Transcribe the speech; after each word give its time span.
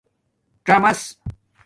څامَس 0.65 0.99